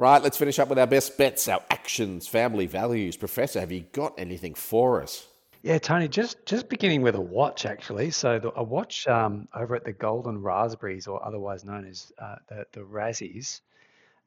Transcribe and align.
Right, 0.00 0.22
let's 0.22 0.36
finish 0.36 0.60
up 0.60 0.68
with 0.68 0.78
our 0.78 0.86
best 0.86 1.18
bets, 1.18 1.48
our 1.48 1.60
actions, 1.70 2.28
family 2.28 2.66
values. 2.66 3.16
Professor, 3.16 3.58
have 3.58 3.72
you 3.72 3.80
got 3.92 4.14
anything 4.16 4.54
for 4.54 5.02
us? 5.02 5.26
Yeah, 5.62 5.78
Tony, 5.78 6.06
just 6.06 6.46
just 6.46 6.68
beginning 6.68 7.02
with 7.02 7.16
a 7.16 7.20
watch 7.20 7.66
actually. 7.66 8.12
So 8.12 8.38
the, 8.38 8.52
a 8.54 8.62
watch 8.62 9.08
um, 9.08 9.48
over 9.56 9.74
at 9.74 9.84
the 9.84 9.92
Golden 9.92 10.40
Raspberries, 10.40 11.08
or 11.08 11.26
otherwise 11.26 11.64
known 11.64 11.84
as 11.84 12.12
uh, 12.16 12.36
the 12.48 12.64
the 12.70 12.80
Razzies. 12.82 13.60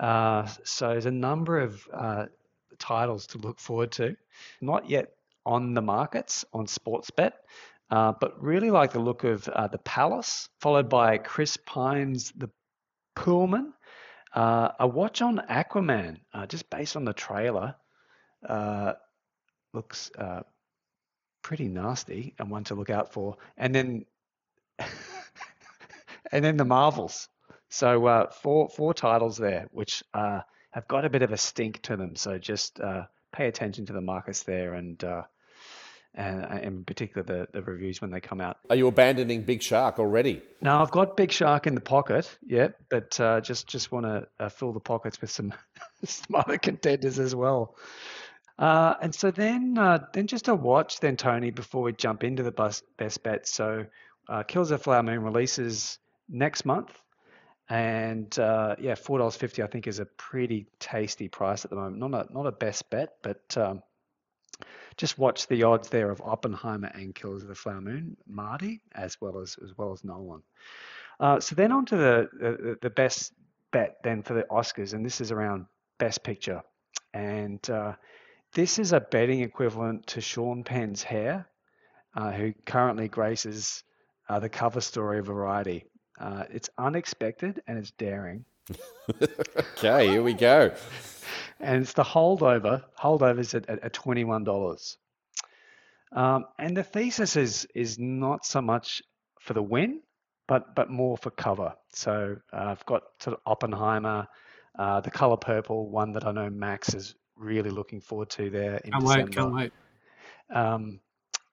Uh, 0.00 0.46
so 0.64 0.88
there's 0.88 1.04
a 1.04 1.10
number 1.10 1.60
of 1.60 1.86
uh, 1.92 2.26
titles 2.78 3.26
to 3.26 3.38
look 3.38 3.60
forward 3.60 3.92
to. 3.92 4.16
Not 4.62 4.88
yet 4.88 5.12
on 5.44 5.74
the 5.74 5.82
markets 5.82 6.46
on 6.54 6.64
Sportsbet, 6.64 7.32
uh, 7.90 8.14
but 8.18 8.42
really 8.42 8.70
like 8.70 8.92
the 8.92 9.00
look 9.00 9.24
of 9.24 9.46
uh, 9.48 9.68
the 9.68 9.78
Palace, 9.78 10.48
followed 10.60 10.88
by 10.88 11.18
Chris 11.18 11.58
Pine's 11.58 12.32
the 12.34 12.48
Poolman, 13.14 13.72
uh, 14.34 14.70
a 14.78 14.86
watch 14.86 15.22
on 15.22 15.38
Aquaman, 15.50 16.18
uh, 16.32 16.46
just 16.46 16.68
based 16.70 16.96
on 16.96 17.04
the 17.04 17.12
trailer, 17.12 17.74
uh, 18.48 18.94
looks 19.72 20.10
uh, 20.18 20.42
pretty 21.42 21.68
nasty 21.68 22.34
and 22.38 22.50
one 22.50 22.64
to 22.64 22.74
look 22.74 22.90
out 22.90 23.12
for. 23.12 23.36
And 23.56 23.74
then, 23.74 24.04
and 24.78 26.44
then 26.44 26.56
the 26.56 26.64
Marvels. 26.64 27.28
So 27.70 28.06
uh, 28.06 28.30
four 28.30 28.68
four 28.70 28.94
titles 28.94 29.36
there, 29.36 29.68
which 29.72 30.02
uh, 30.14 30.40
have 30.70 30.88
got 30.88 31.04
a 31.04 31.10
bit 31.10 31.22
of 31.22 31.32
a 31.32 31.36
stink 31.36 31.82
to 31.82 31.96
them. 31.96 32.16
So 32.16 32.38
just 32.38 32.80
pay 33.32 33.46
attention 33.46 33.86
to 33.86 33.92
the 33.92 34.00
markets 34.00 34.42
there 34.44 34.74
and 34.74 35.02
and 36.18 36.44
uh, 36.44 36.58
in 36.60 36.84
particular 36.84 37.22
the, 37.22 37.48
the 37.52 37.62
reviews 37.62 38.02
when 38.02 38.10
they 38.10 38.20
come 38.20 38.40
out. 38.40 38.58
Are 38.68 38.76
you 38.76 38.88
abandoning 38.88 39.42
Big 39.44 39.62
Shark 39.62 39.98
already? 40.00 40.42
No, 40.60 40.82
I've 40.82 40.90
got 40.90 41.16
Big 41.16 41.30
Shark 41.30 41.66
in 41.66 41.76
the 41.76 41.80
pocket, 41.80 42.36
yeah, 42.44 42.68
but 42.90 43.18
uh, 43.20 43.40
just 43.40 43.68
just 43.68 43.92
want 43.92 44.04
to 44.04 44.26
uh, 44.40 44.48
fill 44.48 44.72
the 44.72 44.80
pockets 44.80 45.20
with 45.20 45.30
some 45.30 45.54
some 46.04 46.34
other 46.34 46.58
contenders 46.58 47.18
as 47.18 47.34
well. 47.34 47.76
Uh, 48.58 48.94
and 49.00 49.14
so 49.14 49.30
then 49.30 49.78
uh, 49.78 50.04
then 50.12 50.26
just 50.26 50.48
a 50.48 50.54
watch 50.54 50.98
then 50.98 51.16
Tony 51.16 51.52
before 51.52 51.82
we 51.82 51.92
jump 51.92 52.24
into 52.24 52.42
the 52.42 52.50
best, 52.50 52.82
best 52.96 53.22
bet. 53.22 53.46
So 53.46 53.86
uh, 54.28 54.42
Killers 54.42 54.72
of 54.72 54.82
Flower 54.82 55.04
Moon 55.04 55.22
releases 55.22 55.98
next 56.28 56.66
month. 56.66 56.90
And 57.70 58.34
yeah, 58.36 58.96
four 58.96 59.18
dollars 59.18 59.36
fifty 59.36 59.62
I 59.62 59.66
think 59.68 59.86
is 59.86 60.00
a 60.00 60.06
pretty 60.06 60.66
tasty 60.80 61.28
price 61.28 61.64
at 61.64 61.70
the 61.70 61.76
moment. 61.76 61.98
Not 61.98 62.14
a 62.14 62.32
not 62.32 62.46
a 62.46 62.52
best 62.52 62.90
bet, 62.90 63.18
but 63.22 63.56
um, 63.56 63.82
just 64.96 65.18
watch 65.18 65.46
the 65.46 65.62
odds 65.62 65.88
there 65.88 66.10
of 66.10 66.20
Oppenheimer 66.20 66.90
and 66.94 67.14
Killers 67.14 67.42
of 67.42 67.48
the 67.48 67.54
Flower 67.54 67.80
Moon, 67.80 68.16
Marty, 68.26 68.80
as 68.94 69.20
well 69.20 69.38
as 69.38 69.56
as 69.62 69.76
well 69.76 69.92
as 69.92 70.04
Nolan. 70.04 70.42
Uh, 71.20 71.40
so 71.40 71.54
then 71.54 71.72
on 71.72 71.84
to 71.86 71.96
the, 71.96 72.28
the, 72.32 72.78
the 72.80 72.90
best 72.90 73.32
bet 73.72 73.96
then 74.04 74.22
for 74.22 74.34
the 74.34 74.44
Oscars, 74.44 74.94
and 74.94 75.04
this 75.04 75.20
is 75.20 75.32
around 75.32 75.66
Best 75.98 76.22
Picture, 76.22 76.62
and 77.12 77.68
uh, 77.70 77.94
this 78.52 78.78
is 78.78 78.92
a 78.92 79.00
betting 79.00 79.40
equivalent 79.40 80.06
to 80.08 80.20
Sean 80.20 80.64
Penn's 80.64 81.02
hair, 81.02 81.46
uh, 82.14 82.32
who 82.32 82.54
currently 82.66 83.08
graces 83.08 83.82
uh, 84.28 84.38
the 84.38 84.48
cover 84.48 84.80
story 84.80 85.18
of 85.18 85.26
Variety. 85.26 85.84
Uh, 86.20 86.44
it's 86.50 86.70
unexpected 86.78 87.62
and 87.66 87.78
it's 87.78 87.92
daring. 87.92 88.44
okay, 89.56 90.08
here 90.08 90.22
we 90.22 90.34
go 90.34 90.72
and 91.60 91.82
it's 91.82 91.92
the 91.92 92.04
holdover. 92.04 92.84
Holdovers 92.98 93.54
at, 93.54 93.68
at, 93.68 93.84
at 93.84 93.92
twenty-one 93.92 94.44
dollars. 94.44 94.98
Um, 96.12 96.46
and 96.58 96.76
the 96.76 96.82
thesis 96.82 97.36
is 97.36 97.66
is 97.74 97.98
not 97.98 98.46
so 98.46 98.62
much 98.62 99.02
for 99.40 99.54
the 99.54 99.62
win, 99.62 100.00
but 100.46 100.74
but 100.74 100.90
more 100.90 101.16
for 101.18 101.30
cover. 101.30 101.74
So 101.92 102.36
uh, 102.52 102.56
I've 102.56 102.86
got 102.86 103.02
sort 103.20 103.36
of 103.36 103.42
Oppenheimer, 103.44 104.26
uh, 104.78 105.00
the 105.00 105.10
color 105.10 105.36
purple, 105.36 105.90
one 105.90 106.12
that 106.12 106.26
I 106.26 106.32
know 106.32 106.48
Max 106.50 106.94
is 106.94 107.14
really 107.36 107.70
looking 107.70 108.00
forward 108.00 108.30
to 108.30 108.50
there 108.50 108.76
in 108.78 108.92
can't 108.92 109.04
December. 109.04 109.24
Wait, 109.24 109.32
can't 109.32 109.54
wait. 109.54 109.72
Um, 110.50 111.00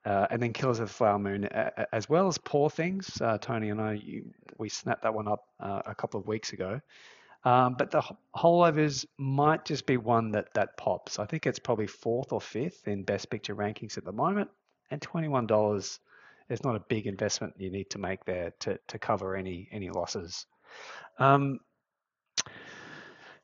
uh, 0.06 0.28
and 0.30 0.42
then 0.42 0.54
Killers 0.54 0.80
of 0.80 0.88
the 0.88 0.94
Flower 0.94 1.20
Moon, 1.20 1.46
as 1.92 2.08
well 2.08 2.28
as 2.28 2.38
Poor 2.38 2.70
Things. 2.70 3.20
Uh, 3.20 3.38
Tony 3.40 3.72
and 3.72 3.82
I, 3.82 3.94
you, 3.94 4.26
we 4.58 4.70
snapped 4.70 5.04
that 5.04 5.14
one 5.14 5.28
up 5.28 5.46
uh, 5.60 5.82
a 5.86 5.96
couple 5.96 6.20
of 6.20 6.28
weeks 6.28 6.54
ago. 6.54 6.80
Um, 7.46 7.76
but 7.78 7.92
the 7.92 8.02
holdovers 8.36 9.06
might 9.20 9.66
just 9.66 9.86
be 9.86 9.98
one 9.98 10.32
that 10.32 10.52
that 10.56 10.78
pops. 10.78 11.20
I 11.20 11.26
think 11.26 11.46
it's 11.46 11.60
probably 11.60 11.88
fourth 11.88 12.34
or 12.34 12.42
fifth 12.42 12.88
in 12.88 13.04
best 13.04 13.30
picture 13.30 13.56
rankings 13.56 13.98
at 13.98 14.04
the 14.04 14.12
moment, 14.12 14.50
and 14.90 15.00
twenty-one 15.00 15.46
dollars 15.46 16.00
is 16.50 16.64
not 16.64 16.76
a 16.76 16.80
big 16.80 17.06
investment 17.06 17.54
you 17.58 17.70
need 17.70 17.90
to 17.92 18.00
make 18.00 18.26
there 18.26 18.52
to 18.62 18.80
to 18.88 18.98
cover 18.98 19.36
any 19.36 19.70
any 19.72 19.92
losses. 19.92 20.48
Um, 21.20 21.60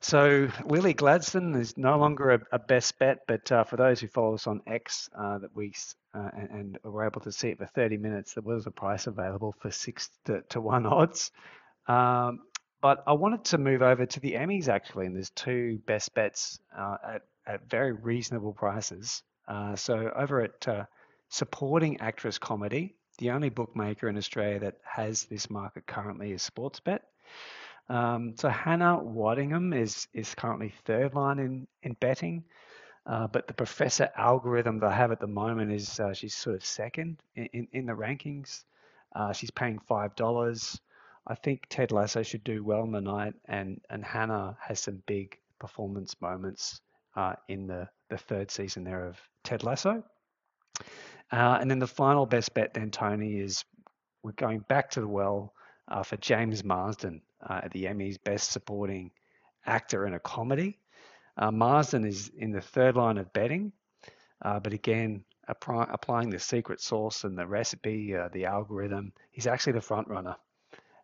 so 0.00 0.48
Lily 0.66 0.94
Gladstone 0.94 1.54
is 1.54 1.78
no 1.78 1.96
longer 1.96 2.30
a, 2.30 2.40
a 2.50 2.58
best 2.58 2.98
bet, 2.98 3.20
but 3.28 3.50
uh, 3.52 3.62
for 3.62 3.76
those 3.76 4.00
who 4.00 4.08
follow 4.08 4.34
us 4.34 4.48
on 4.48 4.60
X, 4.66 5.08
uh, 5.16 5.38
that 5.38 5.54
we 5.54 5.72
uh, 6.12 6.28
and, 6.36 6.50
and, 6.50 6.78
were 6.82 7.06
able 7.06 7.20
to 7.20 7.30
see 7.30 7.50
it 7.50 7.58
for 7.58 7.66
30 7.66 7.98
minutes, 7.98 8.34
there 8.34 8.42
was 8.42 8.66
a 8.66 8.72
price 8.72 9.06
available 9.06 9.54
for 9.60 9.70
six 9.70 10.10
to, 10.24 10.42
to 10.48 10.60
one 10.60 10.86
odds. 10.86 11.30
Um, 11.86 12.40
but 12.82 13.02
I 13.06 13.12
wanted 13.12 13.44
to 13.46 13.58
move 13.58 13.80
over 13.80 14.04
to 14.04 14.20
the 14.20 14.32
Emmys 14.32 14.68
actually, 14.68 15.06
and 15.06 15.16
there's 15.16 15.30
two 15.30 15.78
best 15.86 16.12
bets 16.14 16.60
uh, 16.76 16.96
at, 17.14 17.22
at 17.46 17.70
very 17.70 17.92
reasonable 17.92 18.52
prices. 18.52 19.22
Uh, 19.48 19.76
so 19.76 20.12
over 20.14 20.42
at 20.42 20.68
uh, 20.68 20.84
Supporting 21.28 22.00
Actress 22.00 22.38
Comedy, 22.38 22.94
the 23.18 23.30
only 23.30 23.48
bookmaker 23.48 24.08
in 24.08 24.16
Australia 24.16 24.58
that 24.60 24.76
has 24.84 25.24
this 25.24 25.48
market 25.48 25.86
currently 25.86 26.32
is 26.32 26.42
Sportsbet. 26.42 27.00
Um, 27.88 28.34
so 28.36 28.48
Hannah 28.48 28.98
Waddingham 29.02 29.74
is 29.74 30.08
is 30.12 30.34
currently 30.34 30.72
third 30.84 31.14
line 31.14 31.38
in 31.38 31.66
in 31.82 31.94
betting, 32.00 32.44
uh, 33.06 33.26
but 33.26 33.46
the 33.46 33.54
Professor 33.54 34.10
algorithm 34.16 34.78
that 34.80 34.90
I 34.90 34.96
have 34.96 35.12
at 35.12 35.20
the 35.20 35.26
moment 35.26 35.72
is 35.72 36.00
uh, 36.00 36.12
she's 36.12 36.34
sort 36.34 36.56
of 36.56 36.64
second 36.64 37.22
in, 37.34 37.46
in, 37.52 37.68
in 37.72 37.86
the 37.86 37.92
rankings. 37.92 38.64
Uh, 39.14 39.32
she's 39.32 39.50
paying 39.50 39.78
five 39.78 40.14
dollars. 40.16 40.80
I 41.26 41.34
think 41.36 41.66
Ted 41.68 41.92
Lasso 41.92 42.22
should 42.22 42.42
do 42.42 42.64
well 42.64 42.82
in 42.82 42.92
the 42.92 43.00
night, 43.00 43.34
and 43.46 43.80
and 43.88 44.04
Hannah 44.04 44.56
has 44.60 44.80
some 44.80 45.02
big 45.06 45.38
performance 45.58 46.20
moments 46.20 46.80
uh, 47.16 47.34
in 47.48 47.66
the 47.66 47.88
the 48.08 48.18
third 48.18 48.50
season 48.50 48.84
there 48.84 49.06
of 49.06 49.20
Ted 49.44 49.62
Lasso. 49.62 50.02
Uh, 51.30 51.58
and 51.60 51.70
then 51.70 51.78
the 51.78 51.86
final 51.86 52.26
best 52.26 52.52
bet, 52.52 52.74
then 52.74 52.90
Tony, 52.90 53.38
is 53.38 53.64
we're 54.22 54.32
going 54.32 54.60
back 54.68 54.90
to 54.90 55.00
the 55.00 55.08
well 55.08 55.54
uh, 55.88 56.02
for 56.02 56.16
James 56.18 56.62
Marsden 56.64 57.22
uh, 57.48 57.60
at 57.64 57.72
the 57.72 57.84
Emmys 57.84 58.22
Best 58.22 58.50
Supporting 58.50 59.10
Actor 59.64 60.06
in 60.06 60.14
a 60.14 60.20
Comedy. 60.20 60.78
Uh, 61.36 61.50
Marsden 61.50 62.04
is 62.04 62.30
in 62.36 62.50
the 62.52 62.60
third 62.60 62.96
line 62.96 63.16
of 63.16 63.32
betting, 63.32 63.72
uh, 64.42 64.60
but 64.60 64.74
again, 64.74 65.24
applying 65.48 66.30
the 66.30 66.38
secret 66.38 66.80
sauce 66.80 67.24
and 67.24 67.38
the 67.38 67.46
recipe, 67.46 68.14
the 68.32 68.44
algorithm, 68.44 69.12
he's 69.30 69.46
actually 69.46 69.72
the 69.72 69.80
front 69.80 70.08
runner. 70.08 70.36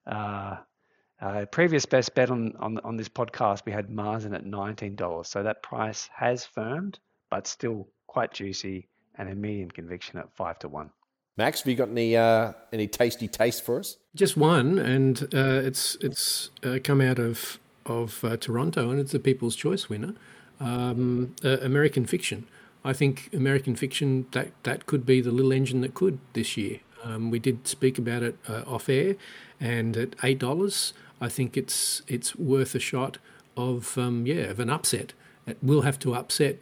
Uh, 0.09 0.57
uh, 1.21 1.45
previous 1.47 1.85
best 1.85 2.15
bet 2.15 2.31
on, 2.31 2.55
on 2.59 2.79
on 2.79 2.97
this 2.97 3.09
podcast, 3.09 3.65
we 3.67 3.73
had 3.73 3.91
Marsden 3.91 4.35
at 4.35 4.47
nineteen 4.47 4.95
dollars, 4.95 5.29
so 5.29 5.43
that 5.43 5.63
price 5.63 6.09
has 6.15 6.47
firmed, 6.47 6.99
but 7.31 7.47
still 7.47 7.89
quite 8.07 8.33
juicy 8.33 8.89
and 9.17 9.29
a 9.29 9.35
medium 9.35 9.71
conviction 9.71 10.19
at 10.19 10.35
five 10.37 10.59
to 10.61 10.69
one. 10.69 10.91
Max, 11.37 11.61
have 11.61 11.69
you 11.69 11.77
got 11.77 11.89
any 11.89 12.17
uh, 12.17 12.53
any 12.73 12.87
tasty 12.87 13.29
taste 13.29 13.65
for 13.65 13.79
us? 13.79 13.97
Just 14.15 14.37
one, 14.37 14.79
and 14.79 15.23
uh, 15.35 15.61
it's 15.65 15.97
it's 16.01 16.51
uh, 16.65 16.79
come 16.83 17.01
out 17.01 17.19
of 17.19 17.59
of 17.87 18.25
uh, 18.25 18.37
Toronto, 18.37 18.91
and 18.91 19.01
it's 19.01 19.15
a 19.15 19.21
People's 19.21 19.57
Choice 19.57 19.89
winner. 19.89 20.15
Um, 20.61 21.37
uh, 21.45 21.59
American 21.59 22.07
Fiction. 22.07 22.47
I 22.85 22.93
think 22.93 23.31
American 23.33 23.77
Fiction 23.77 24.27
that 24.33 24.51
that 24.65 24.87
could 24.87 25.07
be 25.07 25.21
the 25.21 25.31
little 25.31 25.53
engine 25.53 25.81
that 25.83 25.95
could 25.95 26.19
this 26.33 26.57
year. 26.57 26.81
Um, 27.09 27.31
we 27.31 27.39
did 27.39 27.67
speak 27.67 27.99
about 27.99 28.23
it 28.23 28.37
uh, 28.49 28.63
off 28.67 28.89
air, 28.89 29.17
and 29.61 29.97
at 29.97 30.15
eight 30.23 30.39
dollars, 30.39 30.93
I 31.21 31.29
think 31.29 31.57
it's 31.57 32.03
it's 32.07 32.37
worth 32.37 32.75
a 32.75 32.79
shot 32.81 33.19
of 33.57 33.97
um, 33.99 34.27
yeah 34.27 34.51
of 34.53 34.61
an 34.61 34.71
upset. 34.71 35.13
It 35.47 35.59
will 35.63 35.83
have 35.83 35.99
to 36.01 36.15
upset, 36.15 36.57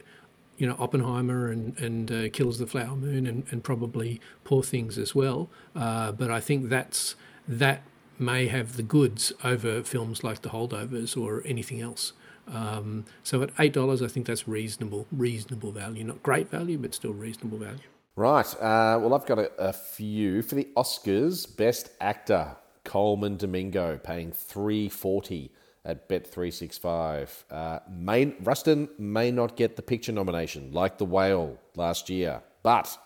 you 0.58 0.66
know, 0.69 0.76
Oppenheimer 0.78 1.50
and 1.50 1.78
and 1.78 2.12
uh, 2.12 2.28
Kills 2.31 2.58
the 2.58 2.66
Flower 2.66 2.96
Moon 2.96 3.26
and, 3.26 3.44
and 3.50 3.62
probably 3.62 4.20
Poor 4.44 4.62
Things 4.62 4.98
as 4.98 5.14
well. 5.14 5.48
Uh, 5.75 6.12
but 6.12 6.31
I 6.31 6.40
think 6.40 6.69
that's 6.69 7.16
that 7.49 7.82
may 8.19 8.46
have 8.49 8.76
the 8.76 8.82
goods 8.82 9.32
over 9.44 9.82
films 9.82 10.25
like 10.25 10.42
The 10.42 10.49
Holdovers 10.50 11.20
or 11.20 11.42
anything 11.44 11.81
else. 11.81 12.12
Um, 12.49 13.04
so 13.22 13.42
at 13.42 13.50
eight 13.58 13.72
dollars, 13.72 14.00
I 14.02 14.06
think 14.06 14.26
that's 14.26 14.46
reasonable, 14.46 15.06
reasonable 15.10 15.72
value. 15.72 16.04
Not 16.04 16.22
great 16.22 16.49
value, 16.49 16.78
but 16.78 16.94
still 16.94 17.12
reasonable 17.12 17.58
value. 17.58 17.88
Right. 18.16 18.46
Uh, 18.54 18.98
well, 18.98 19.12
I've 19.12 19.26
got 19.26 19.38
a, 19.38 19.52
a, 19.58 19.72
few 19.74 20.40
for 20.40 20.54
the 20.54 20.66
Oscars. 20.74 21.54
Best 21.54 21.90
Actor 22.00 22.56
Colman 22.82 23.36
Domingo 23.36 23.98
paying 23.98 24.32
three 24.32 24.88
forty 24.88 25.52
at 25.84 26.08
Bet 26.08 26.26
three 26.26 26.50
six 26.50 26.78
five. 26.78 27.44
Uh, 27.50 27.80
may 27.90 28.34
Rustin 28.42 28.88
may 28.98 29.30
not 29.30 29.54
get 29.54 29.76
the 29.76 29.82
picture 29.82 30.12
nomination 30.12 30.72
like 30.72 30.96
The 30.96 31.04
Whale 31.04 31.58
last 31.74 32.08
year, 32.08 32.40
but 32.62 32.96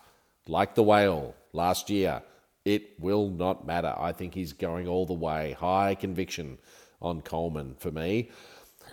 like 0.47 0.75
The 0.75 0.83
Whale 0.83 1.35
last 1.51 1.89
year, 1.89 2.23
it 2.63 2.97
will 2.97 3.29
not 3.29 3.67
matter. 3.67 3.93
I 3.97 4.13
think 4.13 4.33
he's 4.33 4.53
going 4.53 4.87
all 4.87 5.05
the 5.05 5.13
way. 5.13 5.57
High 5.59 5.95
conviction 5.95 6.57
on 7.01 7.19
Colman 7.21 7.75
for 7.79 7.91
me. 7.91 8.29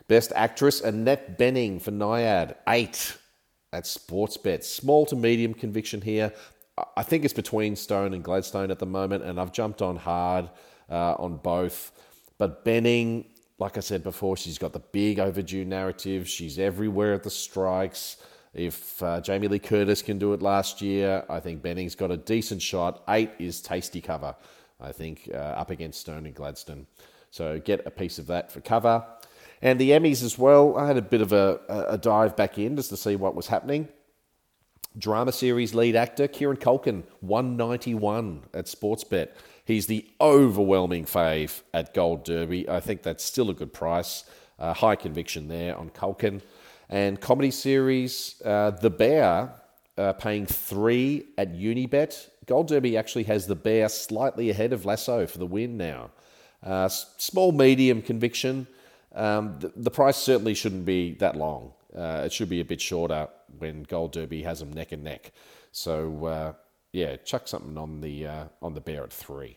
Best 0.09 0.33
Actress, 0.35 0.81
Annette 0.81 1.39
Bening 1.39 1.81
for 1.81 1.93
Nyad, 1.93 2.57
8 2.67 3.17
at 3.73 3.85
Sportsbet. 3.85 4.65
Small 4.65 5.07
to 5.07 5.17
medium 5.17 5.55
conviction 5.55 6.01
here. 6.01 6.33
I 6.97 7.03
think 7.03 7.25
it's 7.25 7.35
between 7.35 7.77
Stone 7.77 8.15
and 8.15 8.23
Gladstone 8.23 8.71
at 8.71 8.79
the 8.79 8.87
moment, 8.87 9.25
and 9.25 9.41
I've 9.41 9.53
jumped 9.53 9.83
on 9.83 9.97
hard 9.97 10.49
uh, 10.91 11.15
on 11.15 11.37
both. 11.39 11.93
But 12.39 12.65
Bening, 12.65 13.27
like 13.59 13.77
I 13.77 13.81
said 13.81 14.03
before, 14.03 14.37
she's 14.37 14.59
got 14.59 14.73
the 14.73 14.79
big 14.79 15.19
overdue 15.19 15.65
narrative. 15.65 16.29
She's 16.29 16.59
everywhere 16.59 17.15
at 17.15 17.25
the 17.25 17.31
strikes. 17.31 18.19
If 18.55 19.03
uh, 19.03 19.21
Jamie 19.21 19.49
Lee 19.49 19.59
Curtis 19.59 20.03
can 20.03 20.19
do 20.19 20.33
it 20.33 20.43
last 20.43 20.81
year, 20.81 21.25
I 21.29 21.41
think 21.41 21.63
Bening's 21.63 21.95
got 21.95 22.11
a 22.11 22.17
decent 22.17 22.63
shot. 22.63 23.03
Eight 23.09 23.31
is 23.39 23.61
tasty 23.61 24.01
cover, 24.01 24.35
I 24.81 24.93
think, 24.93 25.29
uh, 25.33 25.37
up 25.37 25.71
against 25.71 26.01
Stone 26.01 26.27
and 26.27 26.35
Gladstone. 26.35 26.87
So 27.31 27.61
get 27.61 27.87
a 27.87 27.91
piece 27.91 28.19
of 28.19 28.27
that 28.29 28.51
for 28.51 28.61
cover. 28.61 29.05
And 29.61 29.79
the 29.79 29.91
Emmys 29.91 30.23
as 30.23 30.39
well, 30.39 30.77
I 30.77 30.87
had 30.87 30.97
a 30.97 31.03
bit 31.03 31.21
of 31.21 31.33
a, 31.33 31.61
a 31.89 31.99
dive 31.99 32.37
back 32.37 32.59
in 32.59 32.77
just 32.77 32.91
to 32.91 32.97
see 32.97 33.17
what 33.17 33.35
was 33.35 33.49
happening. 33.49 33.89
Drama 34.97 35.33
series 35.33 35.75
lead 35.75 35.97
actor 35.97 36.27
Kieran 36.27 36.57
Culkin, 36.57 37.05
191 37.21 38.43
at 38.55 38.67
Sportsbet. 38.67 39.31
He's 39.65 39.87
the 39.87 40.09
overwhelming 40.21 41.05
fave 41.05 41.63
at 41.75 41.93
Gold 41.93 42.25
Derby. 42.25 42.69
I 42.69 42.81
think 42.81 43.03
that's 43.03 43.25
still 43.25 43.51
a 43.51 43.55
good 43.55 43.73
price. 43.73 44.25
Uh, 44.59 44.73
high 44.73 44.97
conviction 44.97 45.49
there 45.49 45.77
on 45.77 45.91
Culkin. 45.91 46.41
And 46.89 47.21
comedy 47.21 47.51
series 47.51 48.41
uh, 48.45 48.71
The 48.71 48.91
Bear, 48.91 49.53
uh, 49.97 50.15
paying 50.15 50.47
three 50.47 51.27
at 51.37 51.53
Unibet. 51.53 52.29
Gold 52.47 52.69
Derby 52.69 52.97
actually 52.97 53.25
has 53.25 53.47
The 53.47 53.55
Bear 53.55 53.89
slightly 53.89 54.49
ahead 54.51 54.73
of 54.73 54.85
Lasso 54.85 55.27
for 55.27 55.39
the 55.39 55.47
win 55.47 55.77
now. 55.77 56.11
Uh, 56.63 56.89
small 56.89 57.53
medium 57.53 58.01
conviction. 58.01 58.67
Um, 59.15 59.59
the, 59.59 59.73
the, 59.75 59.91
price 59.91 60.17
certainly 60.17 60.55
shouldn't 60.55 60.85
be 60.85 61.15
that 61.15 61.35
long. 61.35 61.73
Uh, 61.97 62.23
it 62.27 62.33
should 62.33 62.49
be 62.49 62.61
a 62.61 62.65
bit 62.65 62.81
shorter 62.81 63.29
when 63.59 63.85
Gold 63.85 64.13
Derby 64.13 64.43
has 64.43 64.61
them 64.61 64.73
neck 64.73 64.93
and 64.93 65.03
neck. 65.03 65.33
So 65.73 66.27
uh, 66.27 66.53
yeah, 66.93 67.17
chuck 67.17 67.49
something 67.49 67.77
on 67.79 68.01
the 68.01 68.27
uh, 68.27 68.45
on 68.61 68.75
the 68.75 68.81
bear 68.81 69.05
at 69.05 69.13
three. 69.13 69.57